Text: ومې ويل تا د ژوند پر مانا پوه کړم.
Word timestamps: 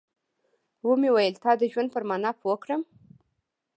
ومې 0.87 1.09
ويل 1.15 1.35
تا 1.43 1.51
د 1.57 1.61
ژوند 1.71 1.89
پر 1.93 2.03
مانا 2.09 2.31
پوه 2.39 2.55
کړم. 2.63 2.81